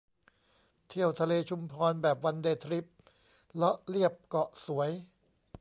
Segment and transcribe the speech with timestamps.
[0.87, 2.85] เที่ยวทะเลชุมพรแบบวันเดย์ทริป
[3.55, 4.91] เลาะเลียบเกาะสวย